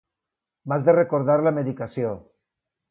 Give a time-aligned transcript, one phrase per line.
[0.71, 2.17] M'has de recordar la medicació.